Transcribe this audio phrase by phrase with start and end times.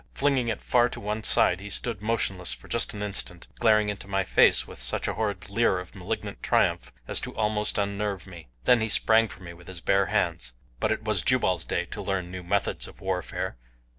[0.15, 4.07] Flinging it far to one side he stood motionless for just an instant glaring into
[4.07, 8.47] my face with such a horrid leer of malignant triumph as to almost unnerve me
[8.65, 10.53] then he sprang for me with his bare hands.
[10.79, 13.57] But it was Jubal's day to learn new methods of warfare.